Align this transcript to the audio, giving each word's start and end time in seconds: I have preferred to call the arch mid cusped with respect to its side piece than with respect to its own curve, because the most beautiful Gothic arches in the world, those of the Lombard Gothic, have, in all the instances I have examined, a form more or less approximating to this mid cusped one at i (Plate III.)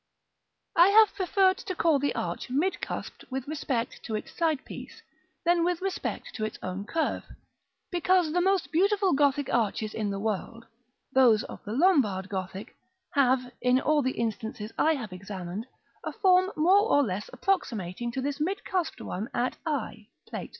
I 0.75 0.87
have 0.87 1.13
preferred 1.13 1.57
to 1.59 1.75
call 1.75 1.99
the 1.99 2.15
arch 2.15 2.49
mid 2.49 2.79
cusped 2.81 3.23
with 3.29 3.47
respect 3.47 4.01
to 4.05 4.15
its 4.15 4.35
side 4.35 4.65
piece 4.65 5.03
than 5.45 5.63
with 5.63 5.79
respect 5.79 6.33
to 6.37 6.43
its 6.43 6.57
own 6.63 6.85
curve, 6.85 7.23
because 7.91 8.33
the 8.33 8.41
most 8.41 8.71
beautiful 8.71 9.13
Gothic 9.13 9.53
arches 9.53 9.93
in 9.93 10.09
the 10.09 10.17
world, 10.19 10.65
those 11.13 11.43
of 11.43 11.63
the 11.65 11.73
Lombard 11.73 12.29
Gothic, 12.29 12.75
have, 13.13 13.51
in 13.61 13.79
all 13.79 14.01
the 14.01 14.17
instances 14.19 14.71
I 14.75 14.95
have 14.95 15.13
examined, 15.13 15.67
a 16.03 16.11
form 16.13 16.49
more 16.55 16.81
or 16.89 17.03
less 17.03 17.29
approximating 17.31 18.11
to 18.13 18.21
this 18.21 18.39
mid 18.39 18.63
cusped 18.65 19.01
one 19.01 19.29
at 19.35 19.57
i 19.67 20.07
(Plate 20.27 20.41
III.) 20.49 20.49